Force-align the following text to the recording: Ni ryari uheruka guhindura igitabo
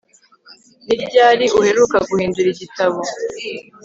Ni 0.85 0.95
ryari 1.03 1.45
uheruka 1.59 1.97
guhindura 2.09 2.47
igitabo 2.51 2.99